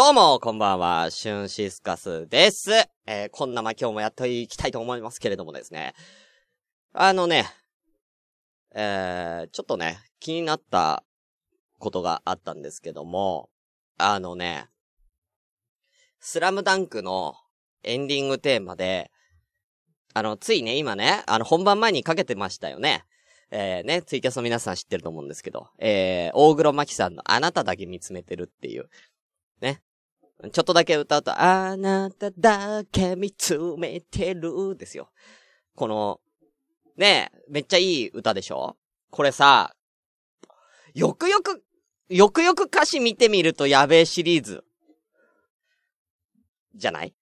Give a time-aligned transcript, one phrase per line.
[0.00, 2.70] どうも、こんばんは、シュンシスカスです。
[3.06, 5.92] えー、こんなま今日もやっていきたいと思いますけれどもですね。
[6.94, 7.44] あのね、
[8.74, 11.04] えー、ちょっとね、気になった
[11.78, 13.50] ことがあったんですけども、
[13.98, 14.68] あのね、
[16.18, 17.34] スラムダンクの
[17.82, 19.10] エンディングテーマで、
[20.14, 23.04] あの、ついね、今ね、あの、本番前にかけてましたよね。
[23.50, 28.88] えー、ね、ツイキャスの皆さん知ってると思うんですけど、えー、大黒摩季さんのあなただけ見つめてるっていう、
[29.60, 29.82] ね、
[30.52, 35.10] ちょっとだけ歌うと、あなただけ見つめてるですよ。
[35.76, 36.20] この、
[36.96, 38.76] ねえめっちゃいい歌でしょ？
[39.10, 39.74] これさ、
[40.94, 41.62] よくよく、
[42.08, 44.64] よくよく歌詞見てみるとやべえシリーズ。
[46.74, 47.14] じゃない？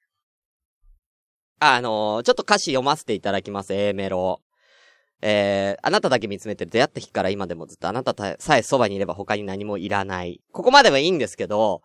[1.60, 4.40] あのー、ちょっと歌詞読ませていただきます、A メロ。
[5.20, 10.40] えー、あなただけ見つめてる出会った日から今でもずっとあなたさえそばにいれば他に何もいらない。
[10.52, 11.82] ここまではいいんですけど、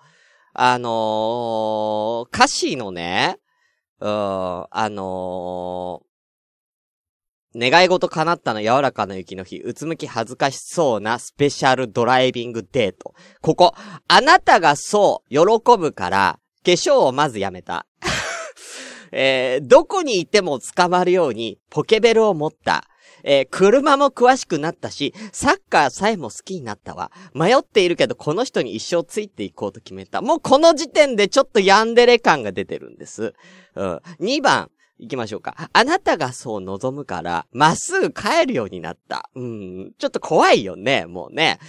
[0.53, 3.39] あのー、歌詞のね、
[3.99, 13.13] うん、あのー、願い事叶ったの柔らかな雪の日、うつむき恥ずかしそうなスペシャルドライビングデート。
[13.41, 13.73] ここ、
[14.07, 17.87] あなたがそう、喜ぶから、化粧をまずやめた。
[19.11, 22.87] えー、どこにいても捕まるようにポケベルを持った。
[23.23, 27.11] えー、車も詳しくなったし、サッカーさえも好きになったわ。
[27.33, 30.21] 迷っているけど、この人に一生ついていこうと決めた。
[30.21, 33.33] もうこの時点でちょっとヤンデレ感が出てるんです。
[33.75, 34.01] うん。
[34.19, 34.69] 2番。
[34.99, 35.69] 行きましょうか。
[35.73, 39.29] あなたがそう望むから、まっすぐ帰るようになった。
[39.35, 39.91] うん。
[39.97, 41.59] ちょっと怖いよね、もうね。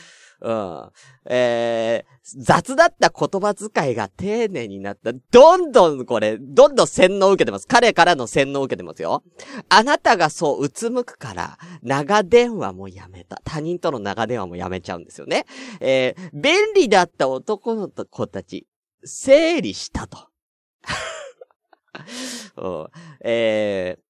[0.45, 0.91] うん。
[1.25, 5.13] えー、雑だった言葉遣いが丁寧になった。
[5.31, 7.67] どんどんこれ、どんどん洗脳を受けてます。
[7.67, 9.25] 彼からの洗脳を受けてますよ。
[9.71, 13.41] あなたがそううつむくから、長電話もやめた。
[13.43, 15.47] 他人との長電話もやめちゃうんですよね。
[15.81, 18.67] えー、便利だった男の子たち、
[19.03, 20.29] 整理したと。
[22.61, 22.91] う、
[23.25, 24.03] えー、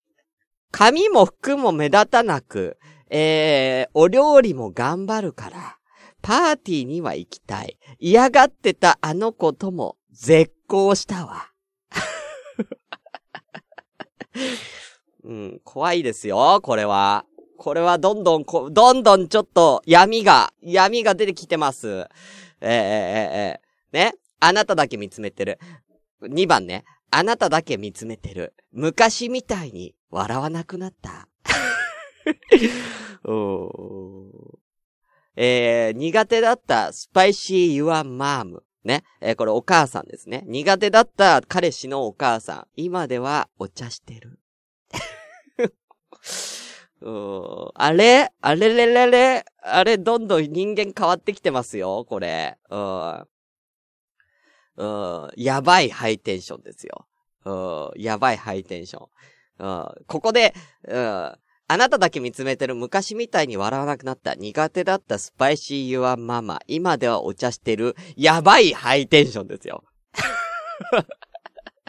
[0.73, 2.77] 髪も服も目立たなく、
[3.09, 5.78] えー、お料理も頑張るから、
[6.25, 7.79] パーティーには行きたい。
[7.99, 11.51] 嫌がってたあの子とも絶交したわ。
[15.23, 17.27] うん、怖いですよ、これは。
[17.59, 21.89] これはどんどんこ、どんどんちょっと闇が、闇が出てきてます。
[21.89, 22.07] えー、
[22.62, 24.15] えー、えー、ね。
[24.41, 25.59] あなただけ見つめてる。
[26.23, 26.87] 2番ね。
[27.11, 28.55] あなただけ見つめてる。
[28.73, 31.29] 昔みたいに笑わなくなった。
[35.37, 38.62] えー、苦手だったスパイシーユアマーム。
[38.84, 39.03] ね。
[39.21, 40.45] えー、これお母さんですね。
[40.47, 42.67] 苦手だった彼氏のお母さん。
[42.77, 44.39] 今ではお茶してる。
[47.00, 48.31] うあれ？
[48.41, 49.44] あれれれれ？
[49.62, 52.59] あれ、どんどん人間変わってきてますよ、これ。
[52.71, 53.27] うん。
[55.37, 57.06] やばいハイテンションですよ。
[57.44, 58.03] うん。
[58.03, 59.09] やばいハイテンション。
[59.59, 60.05] うん。
[60.06, 60.55] ここで、
[61.67, 64.35] あなただけ見つめてる昔みたいに笑わなくなった。
[64.35, 66.61] 苦手だったスパイシーユアママ。
[66.67, 67.97] 今ではお茶してる。
[68.17, 69.85] やばいハイテンションですよ。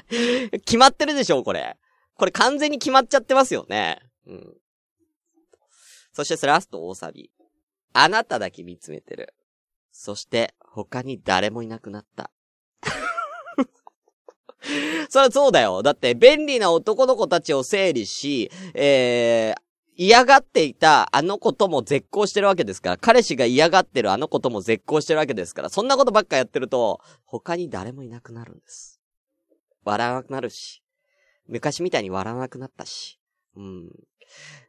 [0.66, 1.78] 決まってるでしょこれ。
[2.16, 4.00] これ完全に決まっちゃってますよね。
[4.26, 4.58] うん。
[6.14, 7.30] そしてラスト大サビ。
[7.92, 9.34] あなただけ見つめてる。
[9.92, 12.32] そして他に誰もいなくなった。
[15.10, 15.84] そりゃそうだよ。
[15.84, 19.65] だって便利な男の子たちを整理し、えー、
[19.98, 29.00] 嫌がっていたあの子とも絶交してるわけですから、彼氏が嫌がってるあの子とも絶交してるわけですから、そんなことばっかやってると、他に誰もいなくなるんです。
[29.84, 30.84] 笑わなくなるし、
[31.48, 33.20] 昔みたいに笑わなくなったし、
[33.56, 33.90] うん。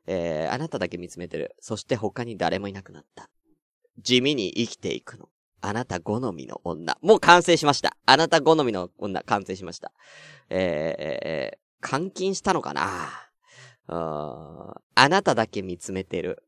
[0.07, 1.57] えー、あなただけ見つめてる。
[1.59, 3.29] そして他に誰もいなくなった。
[3.99, 5.29] 地味に生きていくの。
[5.63, 6.97] あなた好みの女。
[7.01, 7.97] もう完成しました。
[8.07, 9.91] あなた好みの女、完成しました。
[10.51, 13.26] えー、監禁したのかな？
[13.89, 16.43] あなただけ見つめてる。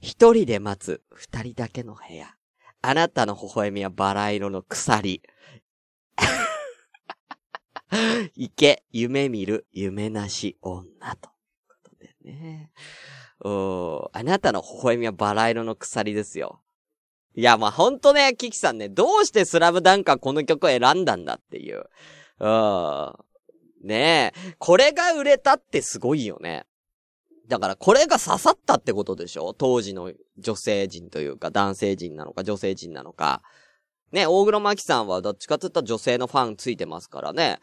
[0.00, 2.34] 一人で待つ二人だけの部屋。
[2.82, 5.22] あなたの微笑みはバラ色の鎖。
[8.34, 11.28] 行け、夢見る、夢なし女と。
[11.68, 12.70] ことでね。
[13.42, 16.62] おあなたの微笑みはバラ色の鎖ですよ。
[17.34, 21.88] いや、まあ、ほんとね、キキさんね、どうしてスラムダンカーこの曲を選んだんだっていう。
[22.40, 23.12] うん。
[23.82, 24.54] ねえ。
[24.58, 26.66] これが売れたってすごいよね。
[27.50, 29.52] だからこれが刺さったってことでしょ？
[29.52, 33.42] 当時の女性陣というか男性陣なのか女性陣なのか。
[34.12, 37.58] ね、大黒摩季さんはどっちかって言ったら女性のファンついてますからね。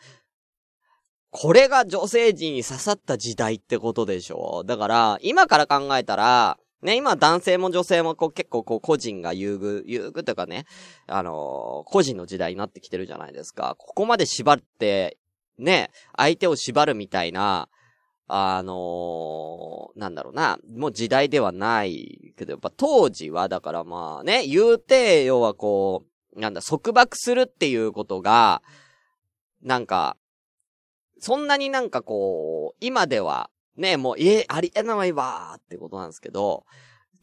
[1.30, 4.64] これが女性陣に刺さった時代ってことでしょ？
[4.66, 10.66] だから、今から考えたら、ね、今男性も女性もこう結構こう個人が優遇、優遇とかね、
[11.08, 13.76] あのー、個人の時代になってきてるじゃないですか。
[13.78, 15.18] ここまで縛って、
[15.58, 17.68] ね、相手を縛るみたいな、
[18.28, 26.04] あのー、なんだろうな、もう時代ではないけど、やっぱ当時は、だからまあね、言うて、要はこ
[26.36, 28.62] う、なんだ、束縛するっていうことが、
[29.64, 30.18] なんか、
[31.20, 36.66] そんなになんかこう、今では、ね、もう、え、ありえないわーってことなんですけど、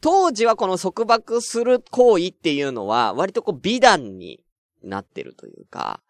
[0.01, 4.43] 当時はこの束縛する行為っていうのは、割とこう美談に
[4.83, 6.01] なってるというか、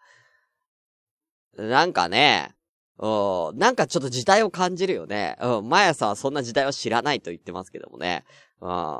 [1.56, 2.55] なんかね、
[2.98, 5.36] うん、なんかちょっと時代を感じるよね。
[5.40, 8.24] うん、毎朝はそんな時代を知らないと言ってますけどもね。
[8.60, 8.98] うん。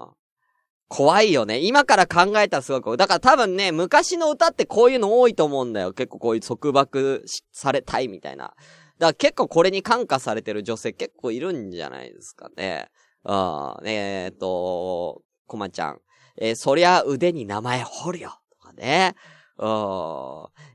[0.88, 1.58] 怖いよね。
[1.58, 2.96] 今から考えたらすごく。
[2.96, 5.93] だから多分ね、昔の歌ってこういうの多いと思うんだよ。
[5.93, 8.54] 結構こういう束縛されたいみたいな。
[8.98, 12.88] だから結構これに感化されてる女性結構いるんじゃないですかね。
[13.25, 13.88] うん。
[13.88, 16.00] えー、っと、コマちゃん。
[16.38, 18.38] えー、そりゃ腕に名前彫るよ。
[18.50, 19.14] とかね。
[19.58, 19.66] うん。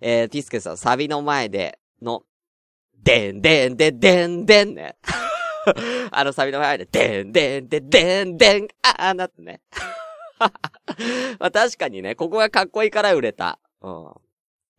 [0.01, 2.23] えー、ティスケさん、サビの前での、
[3.03, 4.97] でんでんででんでんね。
[6.11, 9.61] あのサビの前で、でんでんででんでん、あーなってね。
[11.39, 13.59] まあ確かにね、ここがかっこいいから売れた。
[13.81, 14.13] うん。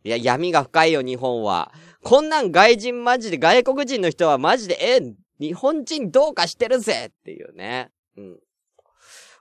[0.03, 1.71] いや、闇が深いよ、日本は。
[2.03, 4.99] こんなん外人マジで、外国人の人はマジで、え、
[5.39, 7.89] 日本人どうかしてるぜっていうね。
[8.17, 8.39] うん。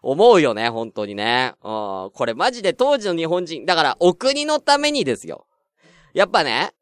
[0.03, 1.55] 思うよね、本当にね。
[1.63, 1.69] う
[2.09, 2.11] ん。
[2.15, 5.47] これマジで当時の日本人、だからお国のためにですよ。
[6.15, 6.73] やっぱね、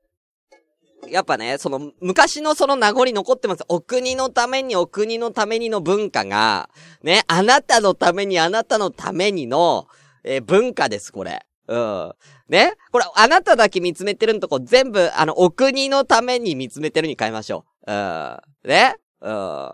[1.08, 3.64] やっぱね、その、昔のその名残残ってます。
[3.68, 6.70] お国のためにお国のためにの文化が、
[7.02, 9.88] ね、あなたのためにあなたのためにの、
[10.24, 11.44] えー、文化です、これ。
[11.68, 12.12] うん。
[12.48, 12.74] ね？
[12.92, 17.92] これ、あなただけ見つめてるんとこ全部、あの、お国のために見つめてるに変えましょう。
[17.92, 18.38] うん。
[18.64, 18.96] ね？
[19.20, 19.72] うん。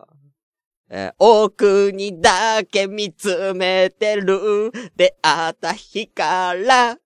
[0.88, 4.70] えー、お国だけ見つめてる。
[4.96, 6.96] 出会った日から。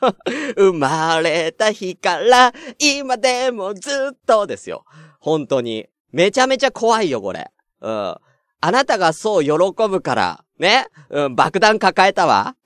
[0.56, 4.84] 生まれた日から、今でもずっとですよ。
[5.20, 5.86] 本当に。
[6.12, 7.50] めちゃめちゃ怖いよ、これ。
[7.80, 8.16] うん。
[8.62, 9.50] あなたがそう喜
[9.88, 10.86] ぶから、ね。
[11.08, 12.56] うん、爆弾抱えたわ。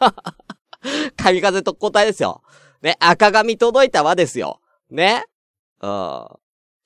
[1.16, 2.42] 神風特攻隊ですよ。
[2.82, 4.60] ね、赤髪届いたわですよ。
[4.90, 5.24] ね。
[5.80, 6.26] うん。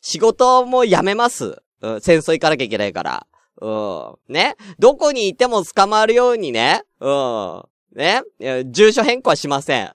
[0.00, 1.62] 仕事も辞めます。
[1.80, 3.26] うん、戦争行かなきゃいけないから。
[3.60, 4.32] うん。
[4.32, 4.56] ね。
[4.78, 6.82] どこにいても捕まるようにね。
[7.00, 7.62] うん。
[7.98, 8.22] ね
[8.66, 9.92] 住所変更はしません。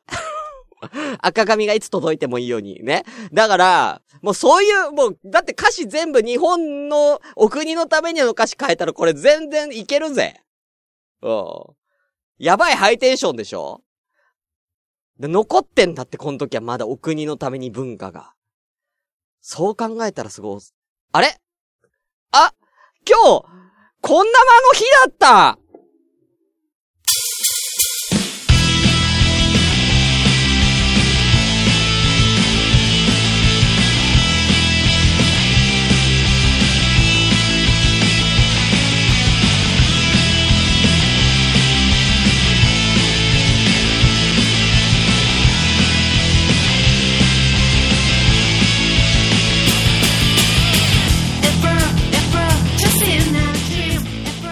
[1.19, 3.05] 赤髪がいつ届いてもいいようにね。
[3.31, 10.41] だから、もうそういう、もう、だって歌詞全部日本のお国のためにの歌詞変えたらこれ全然いけるぜ。
[11.21, 11.63] うん。
[12.37, 13.81] やばいハイテンションでしょ
[15.19, 18.33] で、残ってんだって、この時はまだお国のために文化が。
[19.39, 20.61] そう考えたらすごい。
[21.13, 21.37] あれ？
[22.31, 22.51] あ
[23.07, 23.45] 今日、
[24.01, 25.59] こんな間の日だった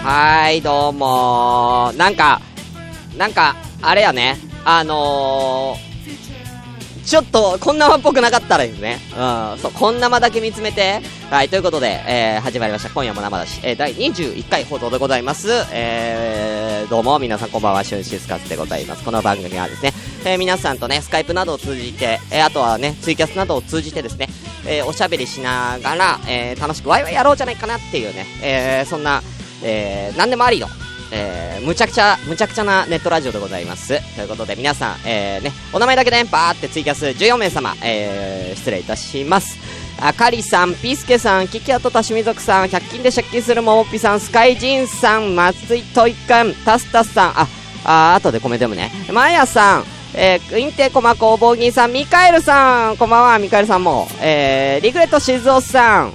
[0.02, 2.40] はい、どうもなんか、
[3.16, 4.36] なんか、あれやね。
[4.64, 8.98] あのー、ちょっと、こんなまっぽくなかったらですね。
[9.12, 11.00] うん、そう、こんなまだけ見つめて。
[11.30, 12.90] はい、ということで、えー、始まりました。
[12.90, 15.48] 今夜も生だし、えー、第21回放送でございます。
[15.70, 19.04] えー、どうも、皆さんこんばんは、シュンシスカスでございます。
[19.04, 19.92] この番組はですね、
[20.24, 24.28] えー、皆さんとね、スカイプなどを通じて、えー、あとはね、ツイキャスなどを通じてですね、
[24.66, 29.22] えー、おしゃべりしながら、えー、楽しくワイワイやろうじゃないかなっていうね、えー、そんな、
[29.62, 30.68] えー、何でもありの、
[31.12, 34.00] えー、むちゃくちゃ、むちゃくちゃなネットラジオでございます。
[34.16, 39.58] ということで、皆さん、えー、ね、お名前だけで、バーってツイキャス14名様、えー、失礼いたします。
[40.00, 47.48] あかりさん、ピースケさん、キキアトタシミ族さん、100均で借金するももっぴさん、スカイジンさん、松井トイカン、タスタスさん、あ、
[47.84, 48.90] あ、後でコメント読むね。
[49.12, 56.14] マヤさん、えー、インテコマ工房銀さん、ミカエルさん、こんばんは、ミカエルさんも、えー、リグレット静雄さん、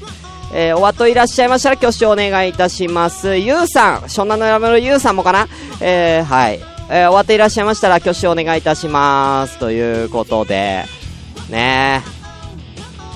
[0.54, 3.38] えー、お後いらっしゃいましたら挙手お願いいたします。
[3.38, 5.48] ゆうさん、湘南の山のゆうさんもかな？
[5.82, 6.60] えー、はい。
[6.90, 9.58] えー、お後いらっしゃいましたら挙手お願いいたします。
[9.60, 10.86] ということで、
[11.50, 12.02] ね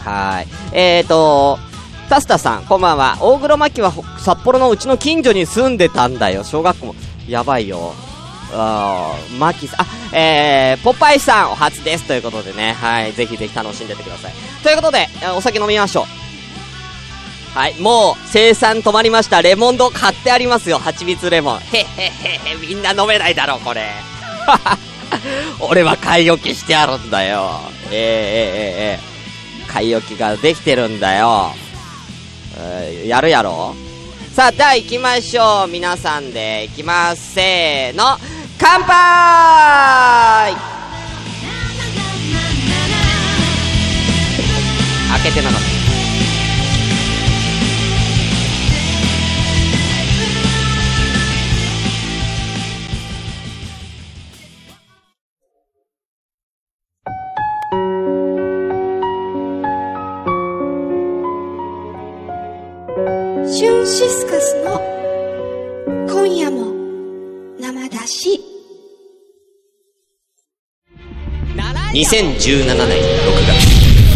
[0.04, 0.48] はい。
[0.74, 1.58] えーと、
[2.10, 3.18] タスタさん、こんばんは。
[3.22, 6.44] 大黒摩季は札幌のうちの近所に住んでたんだよ。
[6.44, 6.96] 小学校も。
[7.30, 7.94] やばいよ。
[8.54, 12.04] あー、マキさん、あ、えー、ポパイさん、お初です。
[12.06, 14.34] ということでね、はい、ぜひぜひ楽しんでてください。
[14.62, 15.08] ということで、
[15.38, 16.06] お酒飲みましょう。
[17.53, 19.41] はい、もう生産止まりました。
[19.41, 20.77] レモンド買ってありますよ。
[20.77, 21.60] 蜂蜜レモン。
[21.60, 23.89] へへへへ、みんな飲めないだろ、これ。
[25.60, 27.60] 俺は買い置きしてあるんだよ。
[27.91, 31.51] えー、えー、え、え、買い置きができてるんだよ。
[32.58, 33.75] えー、やるやろ
[34.34, 35.67] さあ、では行きましょう。
[35.67, 37.34] 皆さんで行きます。
[37.34, 38.17] せーの。
[38.58, 40.53] 乾杯
[45.10, 45.81] 開けてなかった。
[72.01, 73.53] 2017年6月。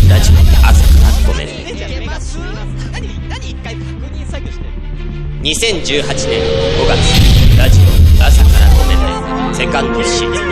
[0.10, 0.34] ラジオ
[0.68, 1.54] 朝からごめんね。
[5.44, 6.42] 2018年
[6.82, 6.98] 5月。
[7.60, 7.84] ラジオ
[8.26, 9.04] 朝からごめんね。
[9.54, 10.46] セカンドシーズン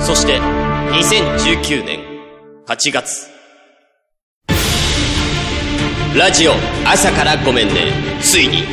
[0.00, 2.00] そして2019年
[2.66, 3.26] 8月。
[6.14, 6.52] ラジオ
[6.84, 7.90] 朝からごめんね。
[8.20, 8.64] ついに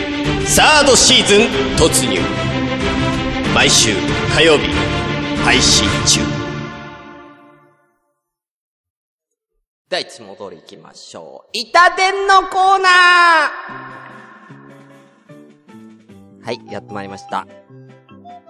[0.46, 1.44] サードシーズン
[1.78, 2.20] 突入。
[3.54, 3.94] 毎週
[4.36, 4.68] 火曜日
[5.44, 6.22] 配信中
[9.90, 17.46] ではいつも通り行きましょう板伝のコーナーはいやってまいりました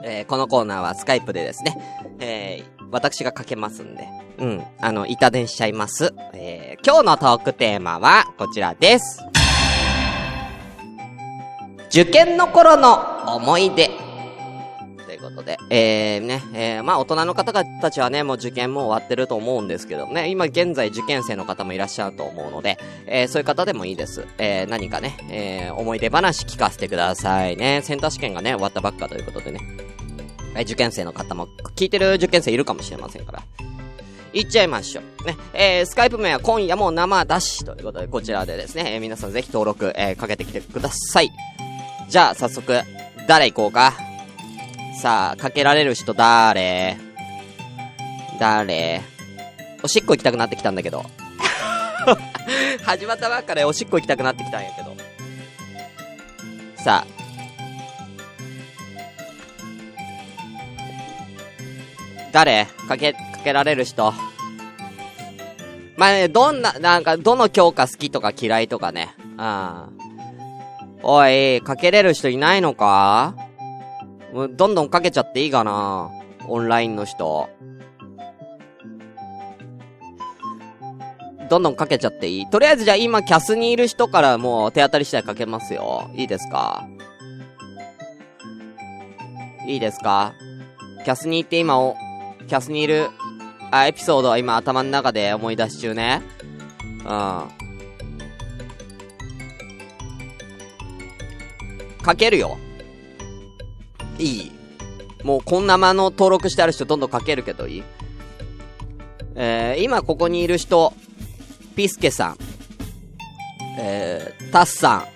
[0.05, 1.77] えー、このコーナーはスカイプでですね、
[2.19, 4.05] えー、私がかけますんで、
[4.37, 6.13] うん、あの、板伝しちゃいます。
[6.33, 9.21] えー、今日のトークテーマは、こちらです。
[11.87, 14.02] 受験の頃の思い出。
[15.43, 24.25] で、えー、ね、えー、まあ大人の方たちはね、もう受験も終わってると思うんですけどね、今現在受験生の方もいらっしゃると思うので、えー、そういう方でもいいです。
[24.37, 27.81] えー、何かね、えー、思い出話聞かせてくださいね。
[27.83, 29.59] センター試験がね、終わったばっかということでね。
[30.55, 33.43] え受験生の方も、聞いてる受験生いるかもしれませんから。
[34.33, 35.25] 行っちゃいましょう。
[35.27, 35.37] ね。
[35.53, 41.31] えー、スカイプ名は今夜も生出しということで、こちらでですね、えー、皆さんぜひ登録、えー、かけてきてください。
[42.09, 42.81] じゃあ、早速、
[43.27, 43.93] 誰行こうか？
[45.03, 46.95] さあ、かけられる人誰？
[48.39, 49.01] 誰？
[49.83, 51.03] おしっこ行きたくなってきたんだけど。
[52.85, 54.95] 始まったばっかでおしっこ行きたくなってきたんやけど。
[56.77, 57.07] さあ、
[62.31, 62.67] 誰？
[62.87, 64.13] かけ、かけられる人。
[65.97, 69.13] まあね、どんな、なんか、どの教科好きとか嫌いとかね。
[69.37, 69.99] うん。
[71.03, 73.35] おい、かけれる人いないのか？
[74.33, 76.09] どんどんかけちゃっていいかな
[76.47, 77.49] オンラインの人。
[81.49, 86.09] どんどんかけちゃっていいとりあえずじゃあ今キャスにいる人からもう手当たり次第かけますよ。
[86.15, 86.87] いいですか？
[89.67, 90.33] いいですか？
[91.05, 91.95] キャスに行って今お、
[92.47, 93.09] キャスにいる、
[93.71, 96.23] あ、エピソードは今頭の中で思い出し中ね。
[96.99, 97.05] うん。
[102.01, 102.57] かけるよ。
[104.19, 104.51] いい
[105.23, 107.83] もうこんな間の登録してある人どんどんかけるけどいい？
[109.35, 110.93] えー、今ここにいる人、
[111.75, 112.37] ピスケさん、
[113.79, 115.07] えー、タッさ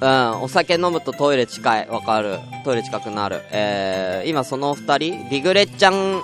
[0.00, 0.06] ん、う
[0.38, 1.88] ん、お酒飲むとトイレ近い。
[1.88, 2.38] わかる。
[2.64, 3.40] トイレ近くなる。
[3.50, 6.22] えー、今その二人、リグレッちゃん、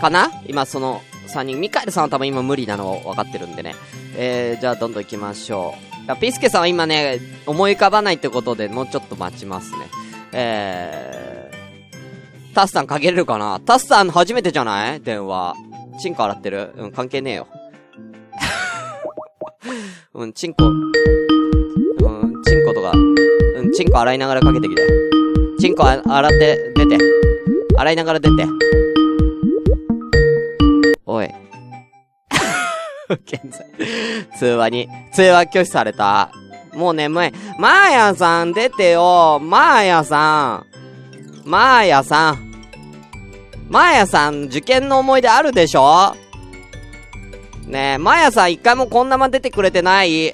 [0.00, 0.30] かな？
[0.46, 1.58] 今その三人。
[1.58, 3.74] ミカエルさんは多分今無理なの分かってるんでね。
[4.16, 5.85] えー、じゃあどんどん行きましょう。
[6.14, 9.78] ピスケさんは今ね、思い浮かばないってことでもうちょっと待ちますね。
[10.32, 13.60] えー、タスさんかけれるかな？
[13.60, 15.00] タスさん初めてじゃない？
[15.00, 15.54] 電話。
[16.00, 16.72] チンコ洗ってる？
[16.76, 17.48] うん、関係ねえよ。
[20.14, 24.82] うん、チンコ、うん、チンコとか、うん、チンコ洗いながらかけてきて。
[25.58, 26.98] チンコ洗って出て。
[27.76, 28.46] 洗いながら出て。
[31.04, 31.34] おい。
[33.08, 33.66] 現在、
[34.38, 36.30] 通話に、通話拒否された。
[36.74, 37.32] もう眠い。
[37.58, 39.38] マーヤさん出てよ。
[39.40, 40.64] マーヤさ
[41.44, 41.48] ん。
[41.48, 42.46] マーヤさん。
[43.68, 46.14] マーヤさん、受験の思い出あるでしょ？
[47.66, 50.26] ねえ、まやさん一回もこんなま出てくれてない？
[50.26, 50.32] え、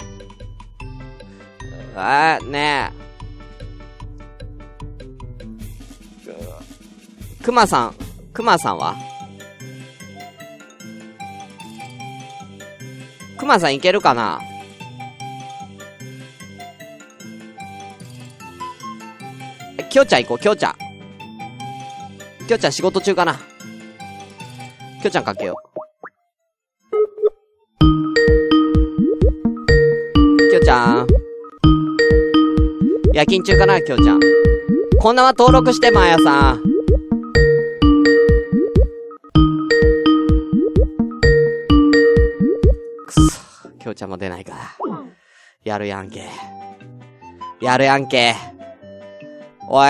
[2.47, 2.91] ね
[7.39, 7.43] え。
[7.43, 7.95] くまさん、
[8.33, 8.95] くまさんは？
[13.43, 14.39] くまさんいけるかな？
[19.89, 20.75] きょうちゃん行こう、きょうちゃん。
[22.47, 23.35] きょうちゃん仕事中かな？
[25.01, 25.55] きょうちゃんかけよう。
[30.49, 31.07] きょうちゃん。
[33.13, 34.19] 夜勤中かな、きょうちゃん。
[34.99, 36.72] こんなは登録して、まやさん。
[43.93, 44.53] うちゃんも出ないか。
[45.63, 46.27] やるやんけ。
[47.61, 48.35] やるやんけ。
[49.69, 49.87] おい。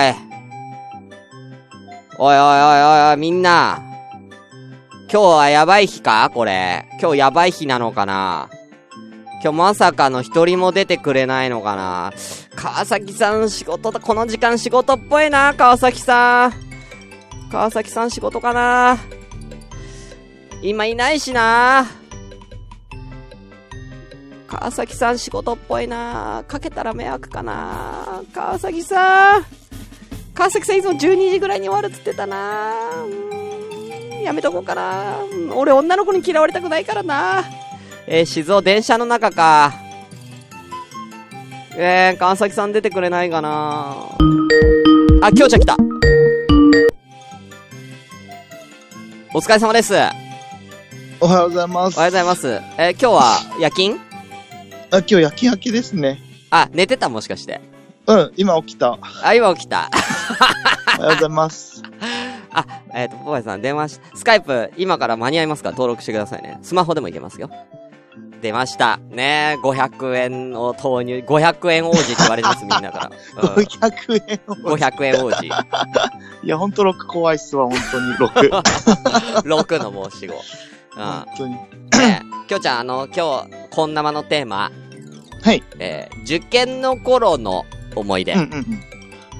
[2.16, 3.82] おいおいおいおいおい、みんな。
[5.10, 6.30] 今日はやばい日か？
[6.32, 6.86] これ。
[7.00, 8.48] 今日やばい日なのかな？
[9.42, 12.12] 今日まさかの一人も出てくれないのかな？
[12.54, 16.52] 川崎さん仕事だ、この時間仕事っぽいな、川崎さん。
[17.50, 18.98] 川崎さん仕事かな？
[20.62, 21.86] 今いないしな
[24.56, 29.46] 川崎さん仕事っぽいなかけたら迷惑かな川崎さん
[30.32, 32.72] 川崎さんいつも12時ぐらいに終わるっつってたな
[34.22, 35.16] やめとこうかな
[35.54, 37.42] 俺女の子に嫌われたくないからな
[38.06, 39.72] えー、静岡電車の中か。
[41.76, 43.96] えー、川崎さん出てくれないかな
[45.22, 45.76] あ、きょうちゃん来た。
[49.32, 49.94] お疲れ様です。
[51.18, 51.96] おはようございます。
[51.96, 52.48] おはようございます。
[52.76, 54.13] えー、今日は夜勤？
[54.94, 56.20] あ、今日夜勤明けですね。
[56.50, 57.60] あ、寝てたもしかして。
[58.06, 58.92] うん、今起きた。
[58.92, 59.90] おあ、今起きた。
[59.90, 61.82] はようございます。
[62.54, 65.70] あ、えっ、と、ポパイさん電話し、スカイプ、今から間に合いますか？
[65.70, 66.60] ら登録してくださいね。
[66.62, 67.50] スマホでもいけますよ。
[68.40, 69.00] 出ました。
[69.10, 73.10] ね500円を投入、500円王子って言われます、 みんなから。
[73.42, 74.76] うん、500円を。
[74.76, 75.42] 500円王子。
[76.44, 79.42] いや、ほんと6怖いっすわ、ほんとに6。
[79.42, 80.34] 6の申し子。
[80.94, 81.54] 本当に。
[81.54, 81.98] うん。
[81.98, 84.70] ねえ、きょうちゃん、あの、今日、こんなまのテーマ。
[85.44, 85.62] はい。
[85.78, 88.32] えー、受験の頃の思い出。
[88.32, 88.80] うんうんうん。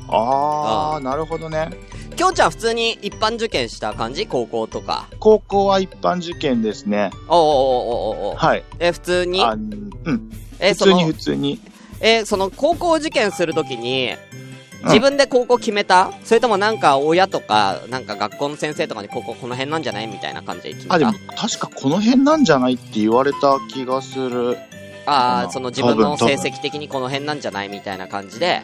[0.09, 1.71] あー、なるほどね。
[2.15, 4.27] きょうちゃん普通に一般受験した感じ？
[4.27, 5.09] 高校とか。
[5.19, 7.11] 高校は一般受験ですね。
[7.29, 8.63] おおおおおおはい。
[8.79, 9.43] え、普通に？
[9.43, 10.31] あうん。
[10.61, 11.59] え、普通に普、通に。
[12.01, 14.45] え、その、高校受験するときに、うん
[14.85, 20.07] 自分で高校決めた、それともなんか親とか、なんか学校の先生とかに高校この辺なんじゃない？
[20.09, 20.95] みたいな感じで決めた？
[20.97, 22.75] あ、でも、確かこの辺なんじゃない？
[22.75, 24.59] って言われた気がする。
[25.07, 28.63] ああ、うんその自分の成績的にこの辺なんじゃないみたいな感じで、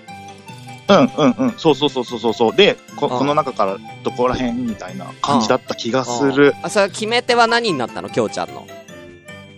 [0.89, 1.55] うんうんうん。
[1.59, 2.57] そうそうそうそうそう。
[2.57, 6.55] で、こうんこの中からどこら辺みたいな感じだった気がする。
[6.63, 8.09] あ、それ決め手は何になったの？
[8.09, 8.67] きょうちゃんの。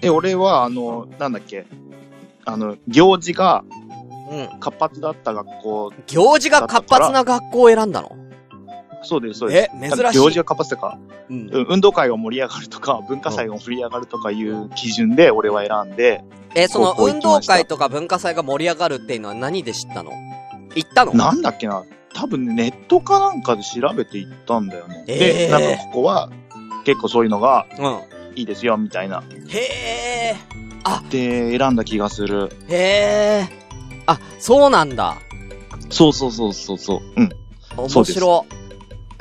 [0.02, 1.64] え、俺は、あの、なんだっけ。
[2.44, 3.64] あの、行事が
[4.30, 4.48] うん。
[4.60, 5.92] 活発だった学校。
[6.06, 8.16] 行事が活発な学校を選んだの？
[9.02, 9.70] そうです、そうです。
[9.74, 10.18] え、珍しい。
[10.18, 10.98] 行事が活発だから、
[11.30, 20.12] うんうん運動会が盛り上がるとか、文化祭が盛り上がるとかいう基準で俺は選んで、え、その運動会とか文化祭が盛り上がるっていうのは何で知ったの？
[20.74, 21.14] 行ったの？
[21.14, 21.84] なんだっけな、
[22.14, 25.04] 多分ねネットかなんかで調べていったんだよね。
[25.08, 26.30] えーで、なんかここは
[26.84, 28.00] 結構そういうのがうん。
[28.34, 29.22] いいですよ、みたいな。
[29.48, 30.36] へえ。
[31.10, 32.50] で、選んだ気がする。
[32.66, 33.48] へえ。
[34.06, 35.16] あ、そうなんだ。
[35.90, 37.00] そうそうそうそうそう。
[37.20, 37.30] うん。
[37.76, 38.18] 面そうです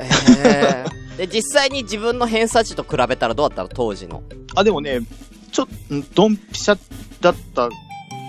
[0.08, 0.84] え。
[1.26, 3.68] で、実際に自分の偏差値と比べたらどうだったの？
[3.68, 4.22] 当時の。
[4.54, 5.00] あ、でもね、
[5.50, 6.78] ちょっと、んドンピシャ
[7.20, 7.68] だった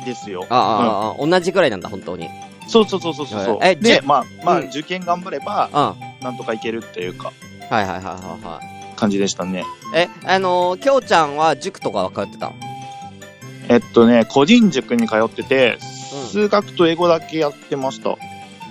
[0.05, 0.45] ですよ。
[0.49, 2.29] ああ、ああ、同じぐらいなんだ、本当に。
[2.67, 3.59] そうそうそうそうそう。
[3.61, 5.75] えじで、まあ、まあ、うん受験頑張れば、うん。
[5.75, 7.31] はなんとかいけるっていうか、
[7.61, 8.95] いはいはいはいはい。
[8.95, 9.63] 感じでしたね。
[9.95, 12.55] え、あのー、きょうちゃんは塾とかは通ってたの？
[13.69, 18.17] えっとね、個人塾に通ってて、うん数学と英語だけやってました。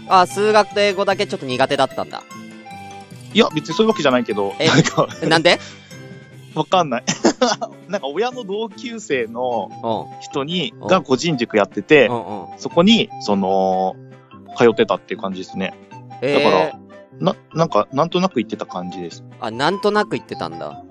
[0.08, 2.22] あ、数学と英語だけちょっと苦手だったんだ。
[3.34, 5.58] いや、別にそういうわけじゃないけど、えなんか、えなんで？
[6.54, 7.04] わかんない。
[7.88, 9.70] なんか親の同級生の
[10.10, 10.20] うん。
[10.20, 12.58] 人に、うんが個人塾やっててう、んうん。
[12.58, 13.96] そこに、その、
[14.58, 15.72] 通ってたっていう感じですね。
[16.20, 16.72] えだからー、
[17.20, 19.24] な、なんか、なんとなく言ってた感じです。
[19.40, 20.82] あ、なんとなく言ってたんだ。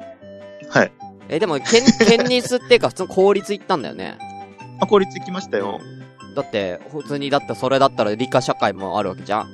[0.69, 0.91] はい。
[1.29, 4.17] え、でも、県、 県立っていうか普通の公立行ったんだよね。
[4.79, 5.79] あ、公立行きましたよ。
[6.35, 9.49] だって、普通に、だってそれだったら理科社会もあるわけじゃん。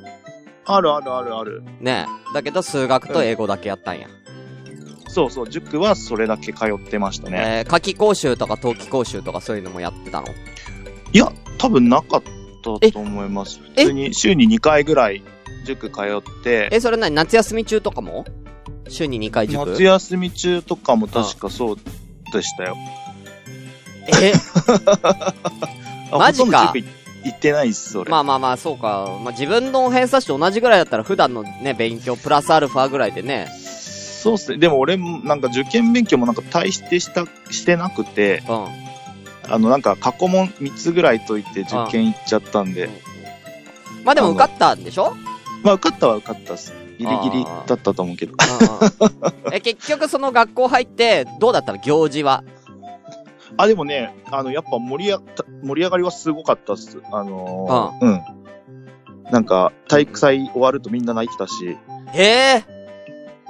[0.67, 1.63] あるあるあるある。
[1.79, 2.33] ねえ。
[2.33, 4.07] だけど、数学と英語だけやったんや。
[5.07, 7.63] そうそう、塾はそれだけ通ってましたね。
[7.65, 10.27] えー、夏季講習とか冬季講習とかそういうのもやってたの？
[11.13, 12.23] いや、多分なかっ
[12.61, 13.59] たと思います。
[13.75, 13.85] え？
[13.85, 15.23] 普通に週に2回ぐらい
[15.65, 17.15] 塾通って、え、それ何？
[17.15, 18.25] 夏休み中とかも？
[18.89, 19.65] 週に2回塾？
[19.71, 21.77] 夏休み中とかも確かそう
[22.33, 22.75] でしたよ。
[24.21, 24.33] え、
[26.11, 26.96] あマジかほとんど塾行っ
[27.39, 28.09] てないっす、それ。
[28.11, 29.19] まあまあまあ、そうか。
[29.23, 33.47] まあ自分の偏差値と同じぐらいだったら普段のね、勉強プラスアルファぐらいでね。
[34.21, 34.57] そうっすね。
[34.57, 38.67] でも俺もなんか受験勉強もなんか大してした、してなくて、うん。
[39.49, 42.89] あのなんか過去問3つぐらい解いて受験行っちゃったんで、
[44.03, 45.15] まあでも受かったんでしょ？
[45.63, 46.73] まあ受かったは受かったっす。
[46.97, 48.33] ギリギリだったと思うけど。
[48.33, 51.77] うんうんえ、結局その学校入って、どうだったの？
[51.77, 52.43] 行事は。
[53.57, 55.19] あ、でもね、あの、やっぱ盛りあ
[55.63, 56.99] 盛り上がりはすごかったっす。
[57.11, 58.21] あのーうん。
[59.31, 61.77] なんか、体育祭終わるとみんな泣いてたし、
[62.13, 62.63] へえ。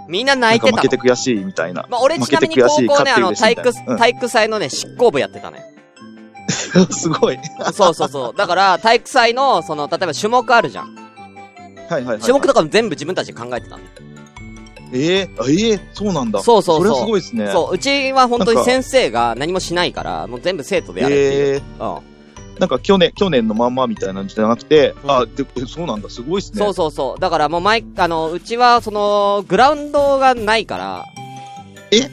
[0.07, 0.77] みんな泣いてたの？
[0.77, 1.85] なんか負けて悔しいみたいな。
[1.89, 5.63] まあ、俺ちなみに高校ね、あの、体育体育祭のね、執行部やってたのよ。
[6.91, 7.39] すごい。
[7.73, 8.35] そうそうそう。
[8.35, 10.95] だから、体育祭の、その、例えば種目あるじゃん。
[10.95, 11.01] は
[11.89, 12.19] いはいはい。
[12.19, 13.83] 種目とかも全部自分たちで考えてたの。
[13.83, 14.16] え
[14.93, 16.41] えあええそうなんだ。
[16.41, 17.49] そうそうそうそれはすごいですね。
[17.51, 21.55] そう、うちは本当に先生が何もしないから、もう全部生徒でやれっていう。
[21.55, 22.17] ええうん。
[22.59, 26.59] なんか去年、去年のまんまみたいなんじゃなくて、うんあ、で、えそうなんだ、すごいですね。
[26.59, 27.19] そうそうそう。
[27.19, 31.05] だからもう毎、あの、うちは、その、グラウンドがないから。
[31.91, 32.09] え？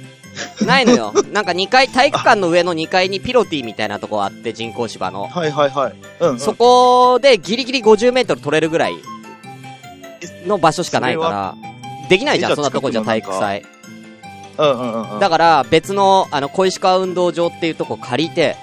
[0.67, 1.13] ないのよ。
[1.33, 5.29] なんか2階、体育館の上の2階にピロティみたいなとこあって、人工芝の。
[5.29, 5.95] はいはいはい。
[6.21, 6.41] うん、うん。
[6.41, 8.97] そこでギリギリ50メートル取れるぐらい
[10.47, 11.55] の場所しかないから、
[12.09, 13.65] できないじゃん、えそんなとこじゃ体育祭。
[14.59, 15.19] うんうんうんうん。
[15.21, 18.57] だから別の、あの、小石川運動場っていうとこ借りて、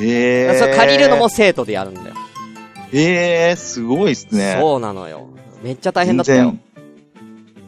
[0.00, 2.16] ええそれ借りるのも生徒でやるんだよ。
[2.92, 4.58] ええすごいですね。
[4.60, 5.28] そうなのよ。
[5.62, 6.54] めっちゃ大変だったよ。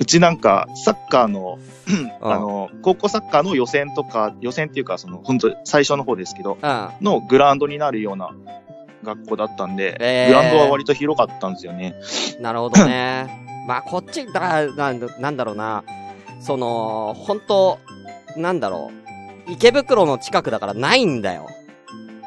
[0.01, 6.89] うちなんか、サッカーの、 うんあの、高校サッカーの予選とか、予選っていうか、その、本当最初の方ですけど、うん。
[7.01, 8.31] のグラウンドになるような
[9.03, 11.95] 学校だったんで、えーグラウンドは割と広かったんですよね。
[12.41, 13.45] なるほどね。
[13.69, 15.85] まあ、こっち、だから、なんだなんだろうな。
[16.41, 17.79] その、本当
[18.35, 18.91] なんだろ
[19.47, 19.53] う。
[19.53, 21.47] 池袋の近くだからないんだよ。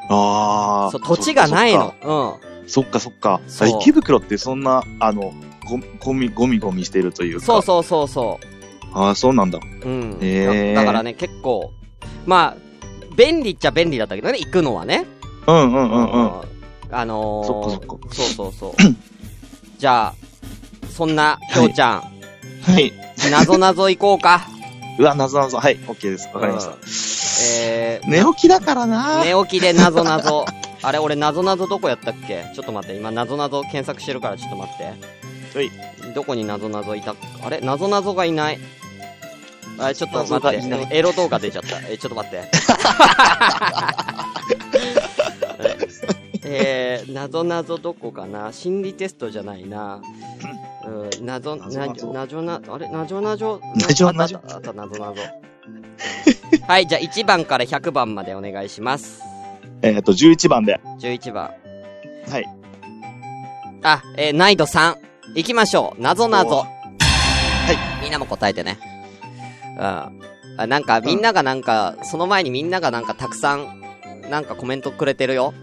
[0.08, 0.90] ああ。
[0.92, 1.94] そう、土地がないの。
[2.04, 2.68] うん。
[2.68, 3.40] そっかそっか。
[3.80, 5.34] 池袋ってそんな、あの、
[5.68, 7.44] ご、ゴミ、ゴミゴミしてるというか。
[7.44, 8.38] そうそうそうそ
[8.92, 9.58] ああ、そうなんだ。
[9.58, 9.88] う。
[9.88, 10.18] うん。
[10.20, 11.72] へーだだからね、結構、
[12.24, 12.56] まあ、
[13.16, 15.06] 便利っちゃ便利だったけどね、行くのはね。
[15.48, 16.30] うんうんうんうん。
[16.92, 18.94] あのー、そっかそっかそうそうそう。
[19.78, 20.14] じゃあ、
[20.94, 22.02] そんな、きょうちゃん、
[22.62, 22.92] はい。
[23.30, 24.46] なぞなぞ行こうか。
[24.98, 25.58] うわ、なぞなぞ。
[25.58, 26.28] はい、オッケーです。
[26.34, 26.72] わかりました。
[27.50, 30.44] えー、寝起きだからな寝起きでなぞなぞ。
[30.82, 32.44] あれ、俺なぞなぞどこやったっけ？
[32.54, 34.84] ちょっと待って、今なぞなぞ検索してるからちょっと待って。
[34.84, 35.70] はい。
[36.14, 37.14] どこになぞなぞいた？
[37.42, 37.60] あれ？
[37.60, 38.58] なぞなぞがいない。
[39.78, 40.88] あれ、ちょっと待って。
[40.90, 41.78] エロ動画出ちゃった。
[41.88, 42.42] え、ちょっと待って。
[46.52, 48.52] えー、なぞなぞどこかな？
[48.52, 50.00] 心理テストじゃないな。
[50.84, 52.12] うん、なぞ、ななぞ
[52.42, 52.88] なぞあれ？
[52.88, 55.22] なぞなぞなぞなぞあったあった、あったなぞなぞ。
[56.66, 59.22] はい、じゃあ1番から100番までお願いします。
[59.82, 60.80] えっと、11番で。
[61.00, 61.50] 11番。
[62.30, 62.46] はい。
[63.82, 64.96] あ、えー難易度3。
[65.34, 66.00] 行きましょう。
[66.02, 66.66] なぞなぞ。
[66.66, 68.02] はい。
[68.02, 68.78] みんなも答えてね。
[69.76, 69.82] うん。
[70.58, 73.82] あなんか、みんながなんか、その前にみんながなんかたくさん、
[74.30, 75.54] なんかコメントくれてるよ。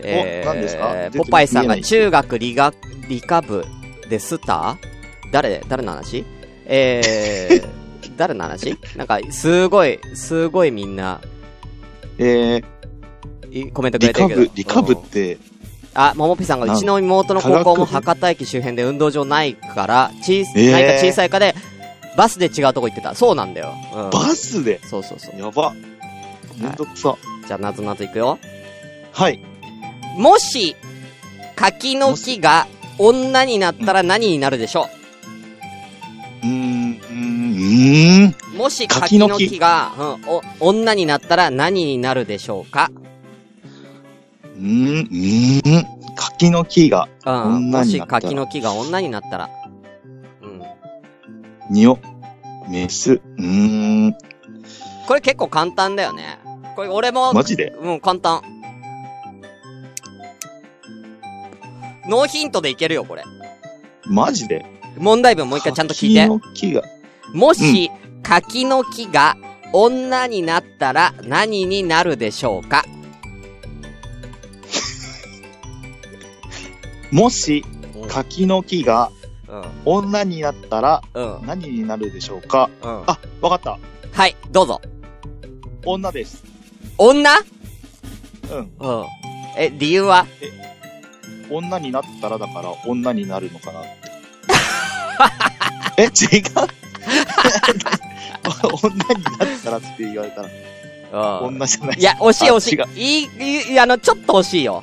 [0.00, 0.94] え何ですか？
[1.16, 2.74] ポパイさんが中学理学、
[3.08, 3.64] 理科部
[4.08, 6.24] でスター誰誰の話？
[6.66, 8.76] えー、 誰の話？
[8.96, 11.20] なんか、すごい、すごいみんな、
[12.18, 12.62] え
[13.50, 14.40] いコメントー、理科くれてるけど。
[14.42, 15.38] 部、理科部うんって、
[15.94, 21.54] あ、ももぴさんが、うちの妹の高校も博多駅周辺で運動場ないから、小、えーないか小さいかで、
[22.16, 23.14] バスで違うとこ行ってた。
[23.14, 23.74] そうなんだよ。
[23.94, 24.10] うん。
[24.10, 24.80] バスで？
[24.84, 25.40] そうそうそう。
[25.40, 25.74] やば。
[26.58, 27.16] めんどくさ。
[27.46, 28.38] じゃあ、なぞなぞいくよ。
[29.12, 29.40] はい。
[30.16, 30.76] もし、
[31.56, 32.66] 柿の木が
[32.98, 34.88] 女になったら何になるでしょ
[36.42, 36.46] う？
[36.46, 38.34] うーん、うーん。
[38.54, 42.90] うもし柿柿の木が、うん、お、女になったら何になるでしょうか？
[44.44, 45.86] うーん、うーん。
[46.14, 47.34] 柿の木が、うん。
[47.70, 49.50] 女もしになったら柿の木が女になったら。
[50.42, 50.62] うん。
[51.74, 51.98] にお、
[52.68, 54.14] メス、うーん。
[55.06, 56.38] これ結構簡単だよね。
[56.76, 57.72] これ俺も、マジで？
[57.80, 58.42] うん、簡単。
[62.08, 63.24] ノーヒントでいけるよ、これ。
[64.06, 64.64] マジで？
[64.98, 66.28] 問題文もう一回ちゃんと聞いて柿。
[66.28, 66.82] の木が、
[67.32, 67.90] もし、
[68.22, 69.36] 柿の木が
[69.72, 72.84] 女になったら何になるでしょうか？
[77.10, 77.64] もし、
[77.96, 78.08] うん。
[78.08, 79.10] 柿の木が
[79.48, 79.62] うん。
[79.84, 81.38] 女になったらうん。
[81.46, 82.68] 何になるでしょうか？
[82.82, 83.02] うん。
[83.06, 83.78] あ、わかった。
[84.12, 84.80] はい、どうぞ。
[85.86, 86.42] 女です。
[86.98, 87.30] 女？
[88.50, 88.72] うん。
[88.78, 89.06] うん。
[89.56, 90.26] え、理由は？
[91.52, 93.90] 女になったらだから女になるのかなって。
[95.98, 96.08] え、違
[96.40, 96.42] う？
[98.82, 100.48] 女になったらって言われたら
[101.12, 101.46] うん。
[101.48, 101.98] 女じゃない。
[101.98, 103.00] いや、惜しいあ惜しい。
[103.00, 103.28] いい、
[103.70, 104.82] いい、あの、ちょっと惜しいよ。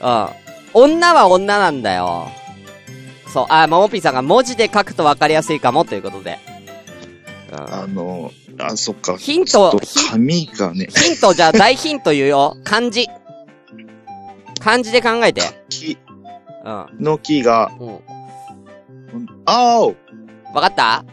[0.00, 0.28] うん。
[0.74, 2.28] 女は女なんだよ。
[3.32, 6.38] そう、あ、ももぴーさんが文字で書くと分かりやすいかもということで。
[7.50, 9.16] うんあの、あ、そっか。
[9.16, 12.56] ヒントちょっとヒン髪がね、ヒント、じゃあ大ヒント言うよ。
[12.64, 13.08] 漢字。
[14.66, 15.42] 漢字で考えて。
[15.68, 15.96] 木
[16.64, 16.86] うん。
[16.98, 17.88] の木が、うん。
[17.94, 18.00] う
[19.44, 19.94] あー
[20.52, 21.04] わかった？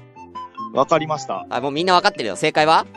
[0.73, 1.45] わかりました。
[1.51, 2.35] あ、もうみんなわかってるよ。
[2.35, 2.87] 正解は？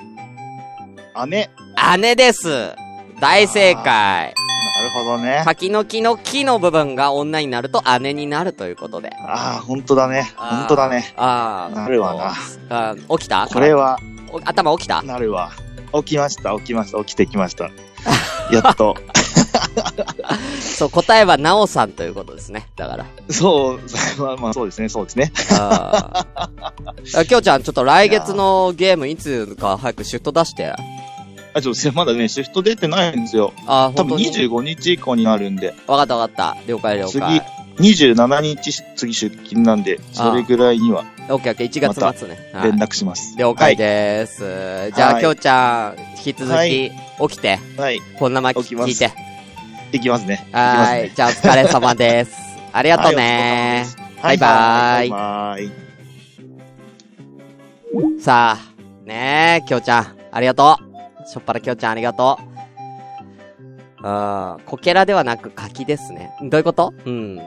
[1.29, 1.51] 姉。
[1.99, 2.75] 姉です。
[3.21, 3.85] 大正解。
[3.85, 5.43] なるほどね。
[5.45, 9.11] 柿の木の木の部分が女になると姉になるということで。
[9.15, 10.33] ああ、ほんとだね。
[10.37, 11.13] ほんとだね。
[11.19, 11.75] ああ。
[11.75, 12.33] なるわな
[12.71, 13.47] あー起きた？
[13.47, 13.99] これは、
[14.33, 15.03] お頭起きた？
[15.03, 15.51] なるわ。
[15.93, 17.71] 起きました、起きました、起きてきました。
[18.53, 18.97] やっと。
[20.61, 22.69] そう、答えはなおさんということですね。
[22.77, 23.07] だから。
[23.31, 25.33] そう、まあまあそうですね、そうですね。
[25.51, 26.27] あ
[27.29, 30.75] きょうちゃん、ちょっと来月のゲームいつか早くシフト出して。
[31.55, 33.53] あ、ちょっとまだね、シフト出てないんですよ。
[33.67, 34.49] あー、多分本当に。
[34.49, 36.57] 25日以降になるんで、わかったわかった。
[36.67, 37.43] 了解了次解。、
[37.77, 42.51] 27日次出勤なんで、それぐらいにはオッケーオッケー、1月末ね。
[42.53, 43.37] はい連絡します。
[43.37, 44.93] 了解でーす。
[44.95, 48.01] じゃあ、はいきょうちゃん、引き続き、はい起きて、はい。
[48.19, 49.11] こんなまき聞いて。
[49.93, 50.47] いきますね。
[50.53, 51.15] はーい。
[51.15, 52.33] じゃあ、お疲れ様です。
[52.73, 53.87] ありがとうね
[54.21, 54.37] はい。
[54.39, 55.73] バイバイバイバ
[58.17, 58.21] イ。
[58.21, 60.79] さあ、ねえ、きょうちゃん、ありがと
[61.25, 61.29] う。
[61.29, 62.39] しょっぱなきょうちゃん、ありがと
[64.03, 64.07] う。
[64.07, 66.31] うん、こけらではなく柿ですね。
[66.43, 66.93] どういうこと？
[67.07, 67.41] うん。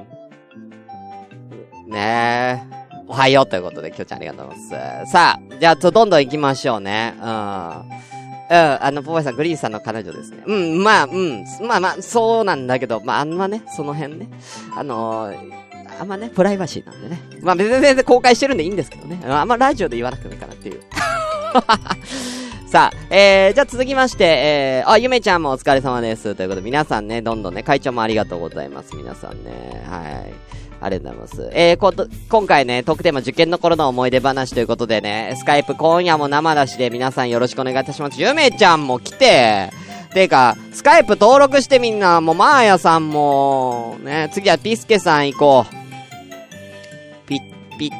[1.89, 2.80] ねえ。
[3.08, 5.12] おはようということで、きょうちゃんありがとうございます。
[5.12, 7.15] さあ、じゃあ、と、どんどん行きましょうね。
[7.17, 7.25] うん。
[7.25, 10.43] うん、あの、ポパイさん、グリーンさんの彼女ですね。
[10.45, 14.30] うん、まあ、うん、まあまあ、そうなんだけど、まあ、あんまね、その辺ね。
[14.75, 17.19] あのーあんまね、プライバシーなんでね。
[17.41, 19.19] まあ別に全然公開してるんでいいんですけどね。
[19.25, 20.82] あんまラジオで言わなくてもいいかなっていう。
[22.69, 26.36] さあ、えー、じゃあ続きまして、えー、あ、ゆめちゃんもお疲れ様です。
[26.36, 28.95] ということで、皆さんね、どんどんね、会長もありがとうございます。
[28.95, 29.84] 皆さんね。
[29.89, 30.34] はい。
[30.81, 31.49] ありがとうございます。
[31.53, 38.21] えー、こと、今回ね、トークテーマ受験の頃の思い出話ということでね、スカイプ今夜も生出しで皆さんよろしくお願いいたします。
[38.21, 39.71] ゆめちゃんも来て、
[40.13, 47.27] てか、スカイプ登録してみんな、もう、マーヤさんも、ね、次はピスケさん行こう。
[47.27, 47.39] ピ、
[47.77, 47.91] ピ、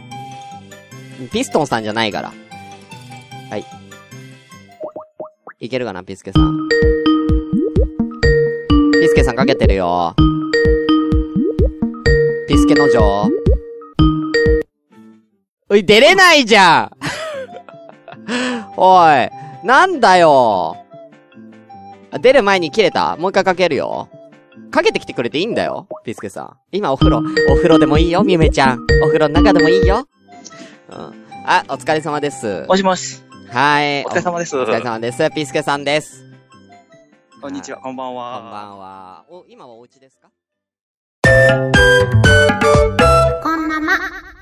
[1.32, 2.34] ピストンさんじゃないから。
[3.50, 3.66] はい。
[5.60, 6.70] いけるかな、ピスケさん。
[8.94, 10.16] ピスケさんかけてるよ。
[12.50, 13.30] ピスケの城。
[15.70, 16.92] おい、出れないじゃん
[18.76, 19.30] おい、
[19.64, 20.76] なんだよ。
[22.10, 23.18] あ出る前に切れた？
[23.18, 24.10] もう一回かけるよ。
[24.72, 25.88] かけてきてくれていいんだよ。
[26.04, 26.58] ピスケさん。
[26.72, 27.20] 今お風呂。
[27.52, 28.80] お風呂でもいいよ、みめちゃん。
[29.04, 30.08] お風呂の中でもいいよ。
[30.90, 30.98] うん。
[31.46, 32.66] あ、お疲れ様です。
[32.68, 33.22] もしもし。
[33.52, 34.04] はい。
[34.06, 34.58] お疲れ様です。
[34.58, 35.30] お疲れ様です。
[35.36, 36.26] ピスケさんです。
[37.40, 38.66] こんにちは、こんばんこんばは。
[38.70, 39.26] んは。
[39.30, 40.32] お、今はお家ですか？
[43.42, 44.39] こんなま。